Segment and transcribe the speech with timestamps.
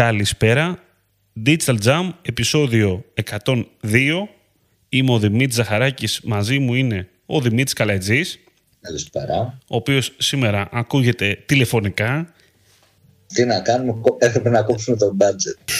[0.00, 0.78] Καλησπέρα.
[1.46, 3.54] Digital Jam, επεισόδιο 102.
[4.88, 8.38] Είμαι ο Δημήτρης Ζαχαράκης, μαζί μου είναι ο Δημήτρης Καλατζής,
[8.80, 9.58] Καλησπέρα.
[9.68, 12.32] ο οποίος σήμερα ακούγεται τηλεφωνικά.
[13.26, 15.72] Τι να κάνουμε, έπρεπε να κόψουμε το budget.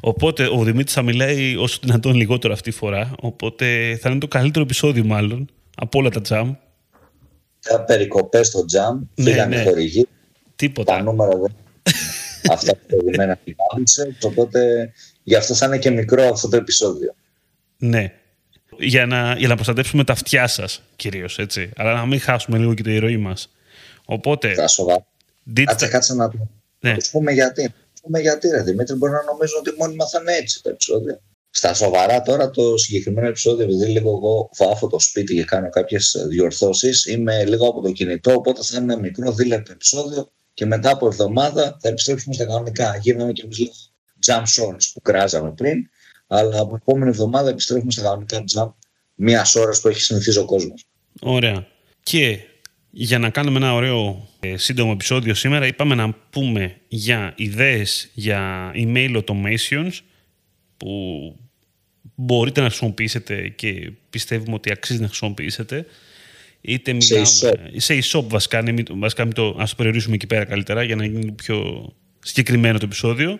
[0.00, 3.10] Οπότε ο Δημήτρης θα μιλάει όσο δυνατόν λιγότερο αυτή τη φορά.
[3.20, 6.54] Οπότε θα είναι το καλύτερο επεισόδιο μάλλον από όλα τα Jam.
[7.60, 9.62] Τα περικοπές στο jam, Ναι, φύγανε ναι.
[9.62, 10.08] χορηγοί, τα
[10.56, 11.02] Τίποτα.
[11.02, 11.54] νούμερα δεν
[12.50, 14.92] αυτά που προηγούμενα κυβέρνησε, οπότε
[15.22, 17.14] γι' αυτό θα είναι και μικρό αυτό το επεισόδιο.
[17.78, 18.12] Ναι.
[18.78, 21.70] Για να, για να προστατεύσουμε τα αυτιά σας κυρίως, έτσι.
[21.76, 23.50] Αλλά να μην χάσουμε λίγο και τη ροή μας.
[24.04, 25.06] Οπότε, Τα σοβαρά.
[25.64, 25.90] Κάτσε, digital...
[25.90, 26.48] κάτσε να το
[26.80, 26.90] Ναι.
[26.90, 27.62] να τους πούμε γιατί.
[27.62, 30.70] Να τους πούμε γιατί, ρε Δημήτρη, μπορεί να νομίζουν ότι μόνιμα θα είναι έτσι τα
[30.70, 31.20] επεισόδια.
[31.50, 36.24] Στα σοβαρά τώρα το συγκεκριμένο επεισόδιο, επειδή λίγο εγώ βάφω το σπίτι και κάνω κάποιες
[36.28, 40.90] διορθώσεις, είμαι λίγο από το κινητό, οπότε θα είναι ένα μικρό δίλεπτο επεισόδιο και μετά
[40.90, 42.96] από εβδομάδα θα επιστρέψουμε στα κανονικά.
[42.96, 43.72] Γίναμε και εμείς λίγο
[44.26, 45.88] jump shorts που κράζαμε πριν,
[46.26, 48.72] αλλά από επόμενη εβδομάδα επιστρέφουμε στα κανονικά jump
[49.14, 50.86] μία ώρας που έχει συνηθίσει ο κόσμος.
[51.20, 51.66] Ωραία.
[52.02, 52.38] Και
[52.90, 58.70] για να κάνουμε ένα ωραίο ε, σύντομο επεισόδιο σήμερα, είπαμε να πούμε για ιδέες για
[58.74, 59.92] email automations
[60.76, 60.90] που
[62.14, 65.86] μπορείτε να χρησιμοποιήσετε και πιστεύουμε ότι αξίζει να χρησιμοποιήσετε.
[66.66, 67.24] Είτε μιλάμε,
[67.76, 70.96] σε e-shop βασικά, ναι, μην- βασικά μην το, ας το περιορίσουμε εκεί πέρα καλύτερα για
[70.96, 73.38] να γίνει πιο συγκεκριμένο το επεισόδιο.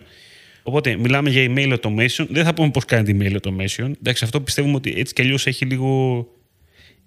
[0.63, 2.25] Οπότε μιλάμε για email automation.
[2.29, 3.91] Δεν θα πούμε πώς κάνετε email automation.
[3.99, 6.25] Εντάξει, αυτό πιστεύουμε ότι έτσι κι αλλιώς έχει λίγο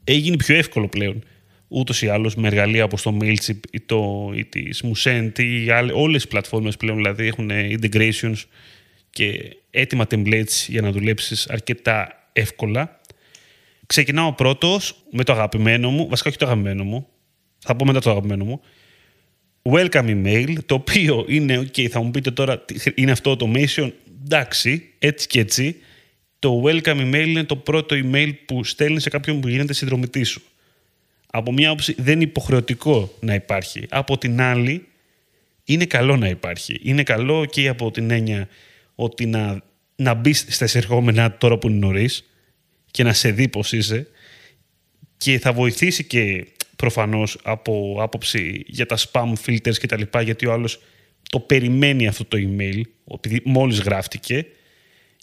[0.04, 1.24] έχει γίνει πιο εύκολο πλέον.
[1.68, 6.22] Ούτως ή άλλως με εργαλεία όπως το Mailchimp ή, το, ή τη Musent ή όλες
[6.22, 8.34] οι πλατφόρμες πλέον δηλαδή έχουν integrations
[9.10, 12.99] και έτοιμα templates για να δουλέψεις αρκετά εύκολα.
[13.90, 17.06] Ξεκινάω πρώτος με το αγαπημένο μου, βασικά όχι το αγαπημένο μου,
[17.58, 18.60] θα πω μετά το αγαπημένο μου.
[19.62, 19.90] Welcome
[20.24, 23.90] email, το οποίο είναι, ok, θα μου πείτε τώρα, τι- είναι αυτό automation,
[24.24, 25.76] εντάξει, έτσι και έτσι.
[26.38, 30.42] Το welcome email είναι το πρώτο email που στέλνεις σε κάποιον που γίνεται συνδρομητής σου.
[31.30, 33.86] Από μια άποψη δεν είναι υποχρεωτικό να υπάρχει.
[33.88, 34.86] Από την άλλη,
[35.64, 36.80] είναι καλό να υπάρχει.
[36.82, 38.48] Είναι καλό και από την έννοια
[38.94, 39.60] ότι να,
[39.96, 42.24] να μπεις στα εισερχόμενά τώρα που είναι νωρίς
[42.90, 44.08] και να σε δει πώ είσαι
[45.16, 46.46] και θα βοηθήσει και
[46.76, 50.80] προφανώς από άποψη για τα spam filters και τα λοιπά γιατί ο άλλος
[51.30, 52.80] το περιμένει αυτό το email
[53.14, 54.46] επειδή μόλις γράφτηκε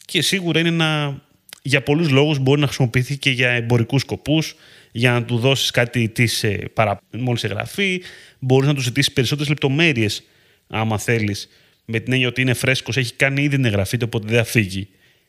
[0.06, 1.22] και σίγουρα είναι ένα,
[1.62, 4.56] για πολλούς λόγους μπορεί να χρησιμοποιηθεί και για εμπορικούς σκοπούς
[4.92, 8.02] για να του δώσεις κάτι της ε, παρα, μόλις εγγραφή
[8.40, 10.24] μπορείς να του ζητήσεις περισσότερες λεπτομέρειες
[10.68, 11.50] άμα θέλεις
[11.86, 14.44] με την έννοια ότι είναι φρέσκος, έχει κάνει ήδη την εγγραφή του οπότε δεν θα
[14.44, 14.88] φύγει.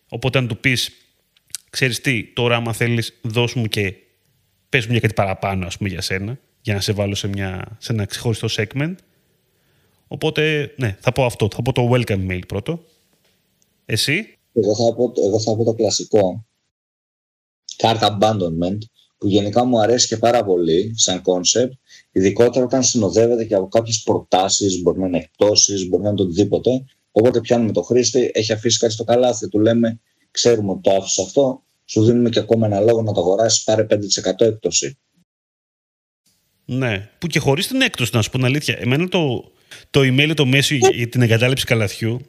[0.08, 0.92] Οπότε αν του πεις
[1.70, 3.94] ξέρεις τι, τώρα άμα θέλεις δώσ' μου και
[4.68, 7.76] πες μου για κάτι παραπάνω ας πούμε για σένα για να σε βάλω σε, μια,
[7.78, 8.94] σε ένα ξεχωριστό segment.
[10.08, 12.84] Οπότε ναι, θα πω αυτό, θα πω το welcome mail πρώτο.
[13.84, 16.46] Εσύ; Εγώ θα πω, το- εγώ θα πω το κλασικό.
[17.76, 18.78] Cart abandonment
[19.18, 21.70] που γενικά μου αρέσει και πάρα πολύ σαν concept
[22.12, 26.22] ειδικότερα όταν συνοδεύεται και από κάποιες προτάσεις μπορεί να είναι εκτόσεις, μπορεί να είναι το
[26.22, 26.84] οτιδήποτε.
[27.12, 31.22] Οπότε πιάνουμε το χρήστη, έχει αφήσει κάτι στο καλάθι του λέμε ξέρουμε ότι το άφησε
[31.22, 33.96] αυτό σου δίνουμε και ακόμα ένα λόγο να το αγοράσεις πάρε 5%
[34.38, 34.98] έκπτωση
[36.64, 38.76] Ναι, που και χωρίς την έκπτωση, να σου πω την αλήθεια.
[38.78, 39.52] Εμένα το,
[39.90, 42.20] το email το μέσο για, για την εγκατάλειψη καλαθιού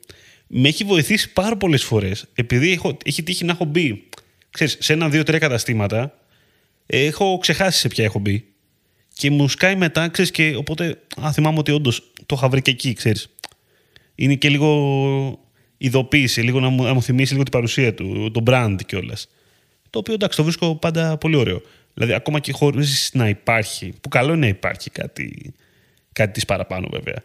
[0.47, 2.25] με έχει βοηθήσει πάρα πολλές φορές.
[2.33, 4.09] Επειδή έχω, έχει τύχει να έχω μπει
[4.49, 6.19] ξέρεις, σε ένα, δύο, τρία καταστήματα,
[6.85, 8.45] ε, έχω ξεχάσει σε ποια έχω μπει.
[9.13, 12.71] Και μου σκάει μετά, ξέρεις, και οπότε α, θυμάμαι ότι όντως το είχα βρει και
[12.71, 13.27] εκεί, ξέρεις.
[14.15, 15.48] Είναι και λίγο
[15.79, 19.27] ειδοποίηση, λίγο να μου, να μου θυμίσει λίγο την παρουσία του, το brand κιόλας.
[19.89, 21.61] Το οποίο εντάξει, το βρίσκω πάντα πολύ ωραίο.
[21.93, 25.53] Δηλαδή, ακόμα και χωρίς να υπάρχει, που καλό είναι να υπάρχει κάτι,
[26.13, 27.23] κάτι της παραπάνω βέβαια,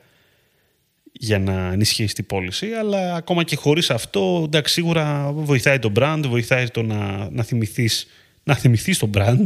[1.13, 6.23] για να ενισχύσει την πώληση, αλλά ακόμα και χωρίς αυτό, εντάξει, σίγουρα βοηθάει το brand,
[6.27, 8.07] βοηθάει το να, να θυμηθείς
[8.45, 9.45] να θυμηθείς το brand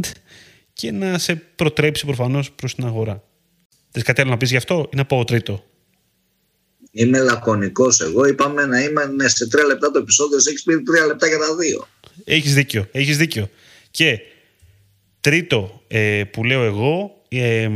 [0.73, 3.23] και να σε προτρέψει προφανώς προς την αγορά.
[3.91, 5.63] Θες κάτι άλλο να πεις γι' αυτό ή να πω τρίτο;
[6.91, 11.05] Είμαι λακωνικός εγώ, είπαμε να είμαι σε τρία λεπτά το επεισόδιο, σε έχεις πει τρία
[11.05, 11.87] λεπτά για τα δύο.
[12.23, 13.49] Έχεις δίκιο, έχεις δίκιο.
[13.91, 14.19] Και
[15.19, 17.69] τρίτο ε, που λέω εγώ ε,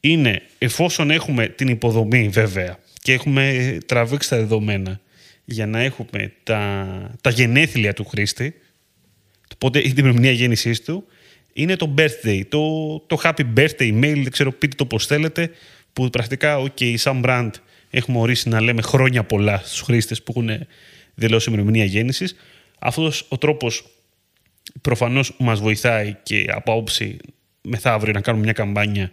[0.00, 5.00] είναι εφόσον έχουμε την υποδομή βέβαια και έχουμε τραβήξει τα δεδομένα
[5.44, 6.86] για να έχουμε τα,
[7.20, 8.54] τα γενέθλια του χρήστη,
[9.54, 11.06] οπότε η την ημερομηνία γέννησής του,
[11.52, 15.50] είναι το birthday, το, το happy birthday email, δεν ξέρω πείτε το πώς θέλετε,
[15.92, 17.50] που πρακτικά, ok, σαν brand
[17.94, 20.66] έχουμε ορίσει να λέμε χρόνια πολλά στους χρήστες που έχουν
[21.14, 22.34] δηλώσει ημερομηνία γέννησης.
[22.78, 23.84] Αυτός ο τρόπος
[24.80, 27.16] προφανώς μας βοηθάει και από άποψη
[27.62, 29.10] μεθαύριο να κάνουμε μια καμπάνια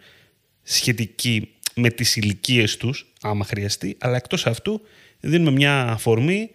[0.63, 4.81] σχετική με τις ηλικίες τους, άμα χρειαστεί, αλλά εκτός αυτού
[5.19, 6.49] δίνουμε μια αφορμή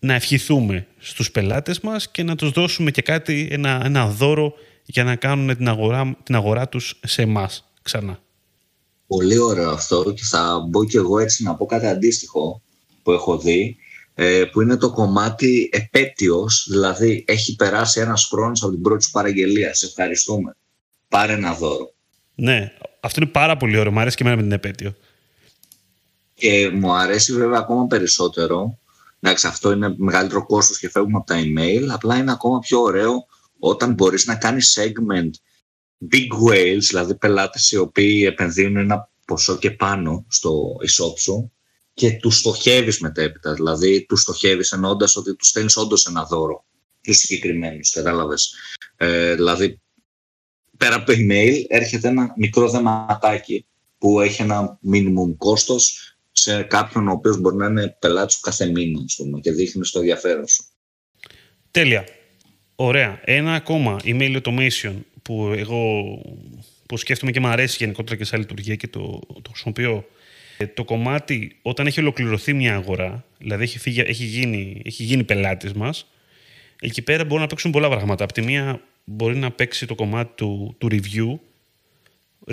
[0.00, 4.54] να ευχηθούμε στους πελάτες μας και να τους δώσουμε και κάτι, ένα, ένα δώρο
[4.84, 8.20] για να κάνουν την αγορά, την αγορά τους σε εμάς ξανά.
[9.16, 12.62] Πολύ ωραίο αυτό και θα μπω και εγώ έτσι να πω κάτι αντίστοιχο
[13.02, 13.76] που έχω δει
[14.14, 19.10] ε, που είναι το κομμάτι επέτειος, δηλαδή έχει περάσει ένας χρόνος από την πρώτη σου
[19.10, 19.74] παραγγελία.
[19.74, 20.56] Σε ευχαριστούμε.
[21.08, 21.92] Πάρε ένα δώρο.
[22.34, 23.92] Ναι, αυτό είναι πάρα πολύ ωραίο.
[23.92, 24.94] Μου αρέσει και εμένα με την επέτειο.
[26.34, 28.78] Και μου αρέσει βέβαια ακόμα περισσότερο.
[29.20, 31.88] Εντάξει, αυτό είναι μεγαλύτερο κόστος και φεύγουμε από τα email.
[31.92, 33.26] Απλά είναι ακόμα πιο ωραίο
[33.58, 35.30] όταν μπορείς να κάνεις segment
[36.12, 40.88] big whales, δηλαδή πελάτες οι οποίοι επενδύουν ένα ποσό και πάνω στο e
[41.18, 41.52] σου
[41.94, 43.54] και τους στοχεύεις μετέπειτα.
[43.54, 46.64] Δηλαδή, τους στοχεύεις εννοώντας ότι τους στέλνεις όντως ένα δώρο
[47.00, 47.90] τους συγκεκριμένους.
[47.90, 48.54] Κατάλαβες.
[48.96, 49.80] Ε, δηλαδή,
[50.76, 53.66] πέρα από το email έρχεται ένα μικρό δεματάκι
[53.98, 58.66] που έχει ένα minimum κόστος σε κάποιον ο οποίος μπορεί να είναι πελάτης σου κάθε
[58.66, 60.64] μήνα πούμε, και δείχνει το ενδιαφέρον σου.
[61.70, 62.04] Τέλεια.
[62.74, 63.20] Ωραία.
[63.24, 64.94] Ένα ακόμα email automation
[65.30, 65.82] που εγώ
[66.86, 70.04] που σκέφτομαι και μου αρέσει γενικότερα και σαν λειτουργία και το, το χρησιμοποιώ.
[70.56, 75.24] Ε, το κομμάτι όταν έχει ολοκληρωθεί μια αγορά, δηλαδή έχει, φύγει, έχει γίνει, έχει γίνει
[75.24, 76.06] πελάτης μας,
[76.80, 78.24] εκεί πέρα μπορούν να παίξουν πολλά πράγματα.
[78.24, 81.38] Από τη μία μπορεί να παίξει το κομμάτι του, του review,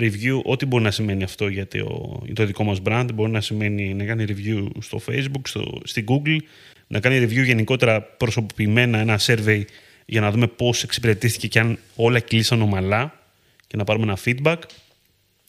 [0.02, 3.94] review, ό,τι μπορεί να σημαίνει αυτό για το, το δικό μας brand, μπορεί να σημαίνει
[3.94, 6.38] να κάνει review στο Facebook, στο, στη Google,
[6.86, 9.62] να κάνει review γενικότερα προσωποποιημένα, ένα survey
[10.10, 13.20] για να δούμε πώς εξυπηρετήθηκε και αν όλα κλείσαν ομαλά
[13.66, 14.58] και να πάρουμε ένα feedback.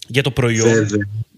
[0.08, 0.88] Για το προϊόν.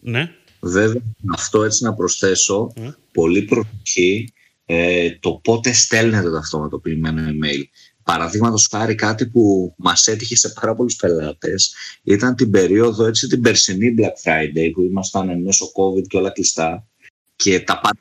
[0.01, 0.31] Ναι.
[0.59, 1.01] Βέβαια,
[1.33, 2.93] αυτό έτσι να προσθέσω, mm.
[3.11, 4.33] πολύ προσοχή
[4.65, 7.63] ε, το πότε στέλνετε το αυτοματοποιημένο email.
[8.03, 11.73] Παραδείγματος χάρη κάτι που μας έτυχε σε πάρα πολλούς πελάτες
[12.03, 16.87] ήταν την περίοδο, έτσι, την περσινή Black Friday που ήμασταν μέσω COVID και όλα κλειστά
[17.35, 17.99] και τα πάντα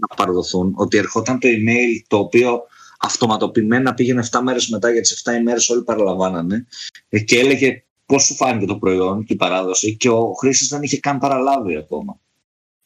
[0.00, 2.60] να παραδοθούν ότι ερχόταν το email το οποίο
[2.98, 6.66] αυτοματοποιημένα πήγαινε 7 μέρες μετά για τις 7 ημέρες όλοι παραλαμβάνανε
[7.08, 10.82] ε, και έλεγε πώς σου φάνηκε το προϊόν και η παράδοση και ο χρήστη δεν
[10.82, 12.20] είχε καν παραλάβει ακόμα.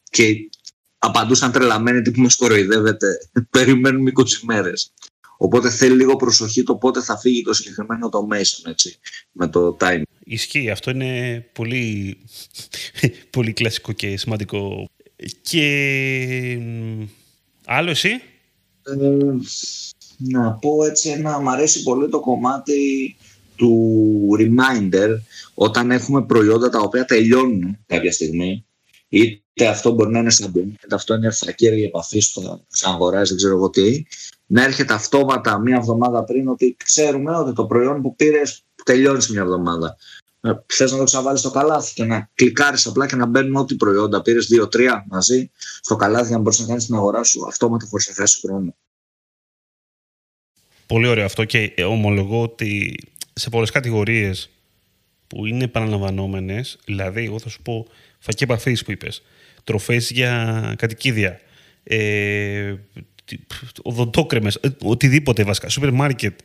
[0.09, 0.49] Και
[0.97, 3.07] απαντούσαν τρελαμένοι τι που μα κοροϊδεύετε,
[3.49, 4.93] περιμένουμε 20 μέρες.
[5.37, 8.99] Οπότε θέλει λίγο προσοχή το πότε θα φύγει το συγκεκριμένο automation έτσι,
[9.31, 10.01] με το time.
[10.23, 10.69] Ισχύει.
[10.69, 12.17] Αυτό είναι πολύ,
[13.35, 14.89] πολύ κλασικό και σημαντικό.
[15.41, 16.59] Και
[17.65, 18.09] άλλο εσύ;
[18.83, 18.93] Ε,
[20.29, 23.15] να πω έτσι ένα, μ' αρέσει πολύ το κομμάτι
[23.55, 25.09] του reminder
[25.53, 28.65] όταν έχουμε προϊόντα τα οποία τελειώνουν κάποια στιγμή
[29.09, 33.37] είτε αυτό μπορεί να είναι σαν είτε αυτό είναι στα κέρια επαφή στο αγοράζει, δεν
[33.37, 34.03] ξέρω εγώ τι,
[34.45, 39.41] να έρχεται αυτόματα μία εβδομάδα πριν ότι ξέρουμε ότι το προϊόν που πήρες τελειώνει μια
[39.41, 39.97] εβδομάδα.
[40.41, 43.75] Ε, Θες να το ξαβάλεις στο καλάθι και να κλικάρεις απλά και να μπαίνουν ό,τι
[43.75, 47.85] προϊόντα πήρες, δύο-τρία μαζί στο καλάθι για να μπορείς να κάνεις την αγορά σου αυτόματα
[47.89, 48.75] χωρίς να χάσει χρόνο.
[50.93, 52.95] Πολύ ωραίο αυτό και ομολογώ ότι
[53.33, 54.49] σε πολλές κατηγορίες
[55.27, 57.87] που είναι επαναλαμβανόμενες, δηλαδή εγώ θα σου πω
[58.19, 59.21] φακή επαφής που είπες,
[59.63, 61.39] τροφές για κατοικίδια,
[61.83, 62.75] ε,
[63.81, 66.39] οδοντόκρεμες, ε, οτιδήποτε βασικά, σούπερ μάρκετ,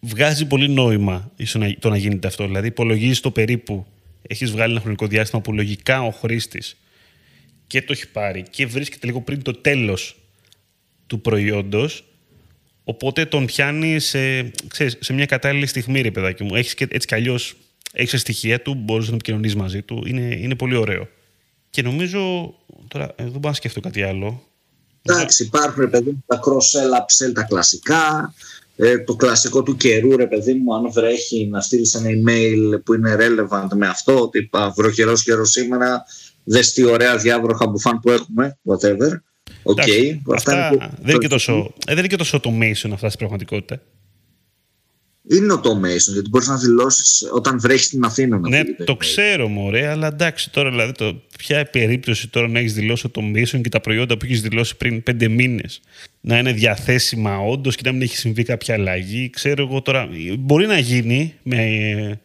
[0.00, 1.32] βγάζει πολύ νόημα
[1.78, 2.46] το να γίνεται αυτό.
[2.46, 3.86] Δηλαδή υπολογίζεις το περίπου,
[4.22, 6.76] έχεις βγάλει ένα χρονικό διάστημα που λογικά ο χρήστης
[7.66, 10.16] και το έχει πάρει και βρίσκεται λίγο πριν το τέλος
[11.06, 12.04] του προϊόντος
[12.90, 16.54] Οπότε τον πιάνει σε, ξέρεις, σε μια κατάλληλη στιγμή, ρε παιδάκι μου.
[16.54, 17.56] Έχεις και, έτσι κι αλλιώς
[17.92, 20.02] έχεις στοιχεία του, μπορείς να επικοινωνείς μαζί του.
[20.06, 21.08] Είναι, είναι πολύ ωραίο.
[21.70, 22.54] Και νομίζω.
[22.88, 24.42] Τώρα, ε, δεν μπορώ να σκεφτώ κάτι άλλο.
[25.02, 28.34] Εντάξει, υπάρχουν ρε παιδί μου τα cross-sell, upsell, τα κλασικά.
[28.76, 32.94] Ε, το κλασικό του καιρού, ρε παιδί μου, αν βρέχει να στείλεις ένα email που
[32.94, 36.04] είναι relevant με αυτό, ότι βροχερό καιρός σήμερα,
[36.44, 39.10] δες τι ωραία διάβροχα μπουφάν που έχουμε, whatever.
[39.62, 41.52] Okay, αυτά δεν, είναι και τόσο,
[41.86, 43.82] ε, δεν είναι και τόσο automation αυτά στην πραγματικότητα.
[45.28, 48.38] Είναι automation, γιατί μπορείς να δηλώσεις όταν βρέχεις στην Αθήνα.
[48.38, 52.74] Να ναι, το, ξέρω, μωρέ, αλλά εντάξει τώρα, δηλαδή, το, ποια περίπτωση τώρα να έχεις
[52.74, 55.80] δηλώσει automation και τα προϊόντα που έχεις δηλώσει πριν πέντε μήνες
[56.20, 59.30] να είναι διαθέσιμα όντως και να μην έχει συμβεί κάποια αλλαγή.
[59.30, 62.20] Ξέρω εγώ τώρα, μπορεί να γίνει με,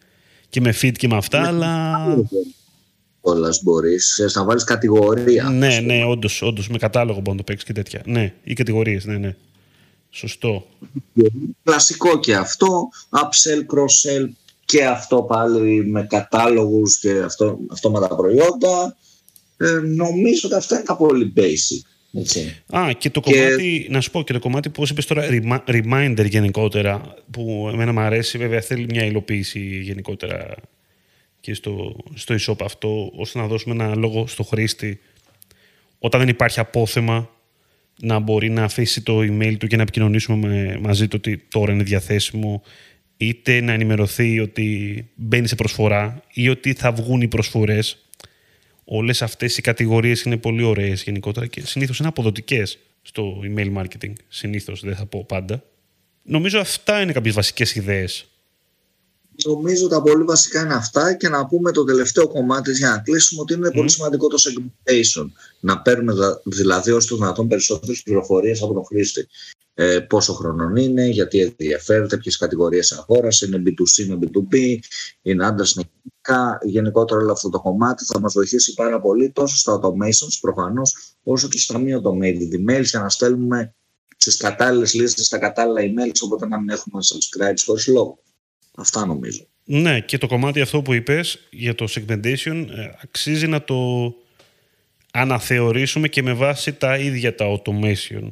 [0.48, 1.98] και με fit και με αυτά, ναι, αλλά
[3.26, 5.44] κιόλας μπορείς να βάλεις κατηγορία.
[5.44, 8.02] Ναι, ναι, όντως, όντως, με κατάλογο μπορεί να το παίξεις και τέτοια.
[8.04, 9.36] Ναι, ή κατηγορίες, ναι, ναι.
[10.10, 10.66] Σωστό.
[11.64, 12.88] Κλασικό και αυτό.
[13.10, 14.28] Upsell, cross-sell
[14.64, 18.96] και αυτό πάλι με κατάλογους και αυτό, αυτόματα προϊόντα.
[19.56, 21.90] Ε, νομίζω ότι αυτά είναι τα πολύ basic.
[22.12, 22.62] Έτσι.
[22.70, 25.22] Α, και το κομμάτι, να σου πω, και το κομμάτι που είπες τώρα,
[25.66, 30.54] reminder γενικότερα, που εμένα μου αρέσει, βέβαια θέλει μια υλοποίηση γενικότερα
[31.46, 35.00] και στο, στο e-shop αυτό, ώστε να δώσουμε ένα λόγο στο χρήστη
[35.98, 37.30] όταν δεν υπάρχει απόθεμα
[38.00, 41.82] να μπορεί να αφήσει το email του και να επικοινωνήσουμε μαζί του ότι τώρα είναι
[41.82, 42.62] διαθέσιμο
[43.16, 48.06] είτε να ενημερωθεί ότι μπαίνει σε προσφορά ή ότι θα βγουν οι προσφορές.
[48.84, 54.12] Όλες αυτές οι κατηγορίες είναι πολύ ωραίες γενικότερα και συνήθως είναι αποδοτικές στο email marketing.
[54.28, 55.62] Συνήθως, δεν θα πω πάντα.
[56.22, 58.35] Νομίζω αυτά είναι κάποιες βασικές ιδέες
[59.44, 63.40] Νομίζω τα πολύ βασικά είναι αυτά και να πούμε το τελευταίο κομμάτι για να κλείσουμε
[63.40, 65.26] ότι είναι πολύ σημαντικό το segmentation.
[65.60, 66.14] Να παίρνουμε
[66.44, 69.26] δηλαδή όσο το δυνατόν περισσότερες πληροφορίες από τον χρήστη.
[69.78, 74.78] Ε, πόσο χρονών είναι, γιατί ενδιαφέρεται, ποιες κατηγορίες αγόρασε, είναι B2C, είναι B2B,
[75.22, 76.58] είναι άντρας, είναι γυναίκα.
[76.62, 81.48] Γενικότερα όλο αυτό το κομμάτι θα μας βοηθήσει πάρα πολύ τόσο στα automations προφανώς, όσο
[81.48, 83.74] και στα μη automated emails για να στέλνουμε
[84.16, 88.18] στις κατάλληλες λίστες, στα κατάλληλα emails, οπότε να μην έχουμε subscribe χωρίς λόγο.
[88.76, 89.46] Αυτά νομίζω.
[89.64, 94.14] Ναι, και το κομμάτι αυτό που είπες για το segmentation ε, αξίζει να το
[95.12, 98.28] αναθεωρήσουμε και με βάση τα ίδια τα automation.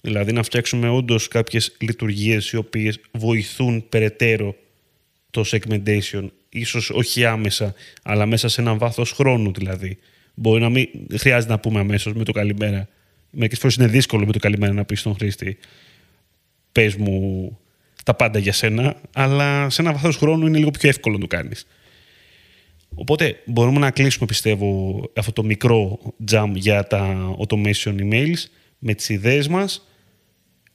[0.00, 4.54] Δηλαδή να φτιάξουμε όντως κάποιες λειτουργίες οι οποίες βοηθούν περαιτέρω
[5.30, 6.28] το segmentation.
[6.48, 9.98] Ίσως όχι άμεσα, αλλά μέσα σε ένα βάθος χρόνου δηλαδή.
[10.34, 10.88] Μπορεί να μην
[11.18, 12.88] χρειάζεται να πούμε αμέσως με το καλημέρα.
[13.30, 15.58] Μερικές φορές είναι δύσκολο με το καλημέρα να πεις στον χρήστη
[16.74, 17.58] πες μου
[18.04, 21.26] τα πάντα για σένα, αλλά σε ένα βαθμό χρόνου είναι λίγο πιο εύκολο να το
[21.26, 21.66] κάνεις.
[22.94, 25.98] Οπότε μπορούμε να κλείσουμε, πιστεύω, αυτό το μικρό
[26.30, 28.42] jump για τα automation emails
[28.78, 29.88] με τις ιδέες μας.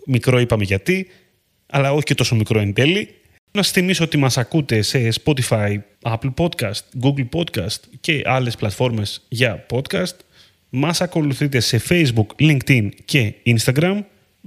[0.06, 1.08] Μικρό είπαμε γιατί,
[1.66, 3.10] αλλά όχι και τόσο μικρό εν τέλει.
[3.52, 9.26] Να σας θυμίσω ότι μας ακούτε σε Spotify, Apple Podcast, Google Podcast και άλλες πλατφόρμες
[9.30, 10.16] για podcast.
[10.70, 14.00] Μας ακολουθείτε σε Facebook, LinkedIn και Instagram.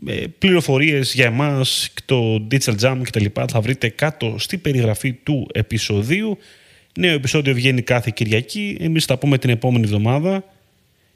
[0.07, 5.13] Ε, πληροφορίες για εμάς, το Digital Jam και τα λοιπά θα βρείτε κάτω στη περιγραφή
[5.13, 6.39] του επεισοδίου.
[6.99, 8.77] Νέο επεισόδιο βγαίνει κάθε Κυριακή.
[8.81, 10.45] Εμείς θα πούμε την επόμενη εβδομάδα.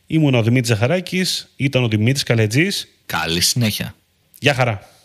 [0.06, 2.88] Ήμουν ο Δημήτρης Ζαχαράκης, ήταν ο Δημήτρης Καλετζής.
[3.06, 3.94] Καλή συνέχεια.
[4.38, 4.95] Γεια χαρά.